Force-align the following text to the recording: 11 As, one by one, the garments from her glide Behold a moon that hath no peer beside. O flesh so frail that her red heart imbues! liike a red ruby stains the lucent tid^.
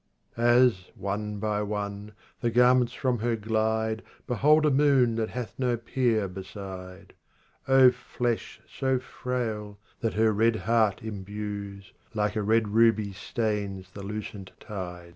11 0.35 0.65
As, 0.65 0.85
one 0.95 1.37
by 1.37 1.61
one, 1.61 2.13
the 2.39 2.49
garments 2.49 2.91
from 2.91 3.19
her 3.19 3.35
glide 3.35 4.01
Behold 4.25 4.65
a 4.65 4.71
moon 4.71 5.15
that 5.17 5.29
hath 5.29 5.53
no 5.59 5.77
peer 5.77 6.27
beside. 6.27 7.13
O 7.67 7.91
flesh 7.91 8.59
so 8.67 8.97
frail 8.97 9.77
that 9.99 10.15
her 10.15 10.33
red 10.33 10.55
heart 10.55 11.03
imbues! 11.03 11.91
liike 12.15 12.35
a 12.35 12.41
red 12.41 12.69
ruby 12.69 13.13
stains 13.13 13.91
the 13.91 14.01
lucent 14.01 14.53
tid^. 14.59 15.09